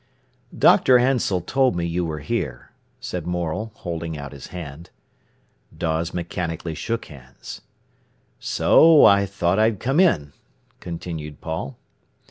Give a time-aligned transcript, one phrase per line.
[0.57, 0.97] "Dr.
[0.97, 4.89] Ansell told me you were here," said Morel, holding out his hand.
[5.77, 7.61] Dawes mechanically shook hands.
[8.39, 10.33] "So I thought I'd come in,"
[10.79, 11.77] continued Paul.